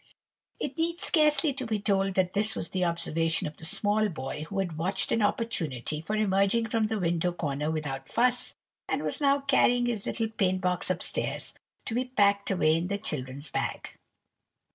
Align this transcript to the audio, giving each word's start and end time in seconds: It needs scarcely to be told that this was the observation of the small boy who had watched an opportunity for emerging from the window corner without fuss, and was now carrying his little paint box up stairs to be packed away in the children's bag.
It 0.59 0.79
needs 0.79 1.03
scarcely 1.03 1.53
to 1.53 1.67
be 1.67 1.77
told 1.79 2.15
that 2.15 2.33
this 2.33 2.55
was 2.55 2.69
the 2.69 2.83
observation 2.83 3.45
of 3.45 3.57
the 3.57 3.65
small 3.65 4.09
boy 4.09 4.47
who 4.49 4.57
had 4.57 4.75
watched 4.79 5.11
an 5.11 5.21
opportunity 5.21 6.01
for 6.01 6.15
emerging 6.15 6.69
from 6.69 6.87
the 6.87 6.97
window 6.97 7.31
corner 7.31 7.69
without 7.69 8.07
fuss, 8.07 8.55
and 8.89 9.03
was 9.03 9.21
now 9.21 9.41
carrying 9.41 9.85
his 9.85 10.07
little 10.07 10.29
paint 10.29 10.59
box 10.59 10.89
up 10.89 11.03
stairs 11.03 11.53
to 11.85 11.93
be 11.93 12.05
packed 12.05 12.49
away 12.49 12.77
in 12.77 12.87
the 12.87 12.97
children's 12.97 13.51
bag. 13.51 13.89